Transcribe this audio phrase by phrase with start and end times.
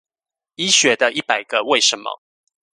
[0.55, 2.09] 醫學的一百個為什麼